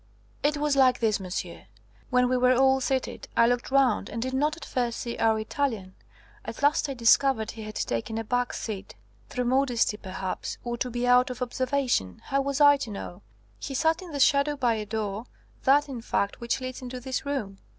[0.41, 1.67] "It was like this, monsieur.
[2.09, 5.37] When we were all seated, I looked round, and did not at first see our
[5.39, 5.93] Italian.
[6.43, 8.95] At last I discovered he had taken a back seat,
[9.29, 13.21] through modesty perhaps, or to be out of observation how was I to know?
[13.59, 15.27] He sat in the shadow by a door,
[15.65, 17.59] that, in fact, which leads into this room.